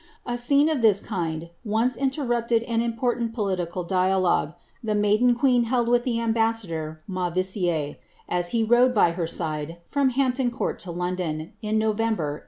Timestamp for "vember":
11.85-12.39